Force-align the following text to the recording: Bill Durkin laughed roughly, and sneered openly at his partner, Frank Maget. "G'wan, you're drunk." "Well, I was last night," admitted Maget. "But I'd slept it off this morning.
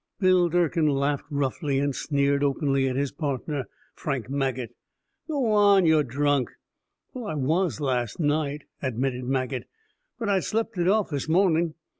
Bill 0.19 0.49
Durkin 0.49 0.87
laughed 0.87 1.27
roughly, 1.29 1.77
and 1.77 1.95
sneered 1.95 2.43
openly 2.43 2.87
at 2.89 2.95
his 2.95 3.11
partner, 3.11 3.65
Frank 3.93 4.31
Maget. 4.31 4.73
"G'wan, 5.29 5.85
you're 5.85 6.01
drunk." 6.01 6.49
"Well, 7.13 7.27
I 7.27 7.35
was 7.35 7.79
last 7.79 8.19
night," 8.19 8.63
admitted 8.81 9.25
Maget. 9.25 9.67
"But 10.17 10.27
I'd 10.27 10.43
slept 10.43 10.79
it 10.79 10.87
off 10.87 11.11
this 11.11 11.29
morning. 11.29 11.75